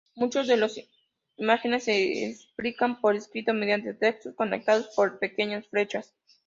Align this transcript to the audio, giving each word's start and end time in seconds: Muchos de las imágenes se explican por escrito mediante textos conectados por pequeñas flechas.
Muchos 0.15 0.47
de 0.47 0.57
las 0.57 0.79
imágenes 1.37 1.83
se 1.83 2.27
explican 2.31 2.99
por 3.01 3.15
escrito 3.15 3.53
mediante 3.53 3.93
textos 3.93 4.33
conectados 4.33 4.89
por 4.95 5.19
pequeñas 5.19 5.67
flechas. 5.67 6.15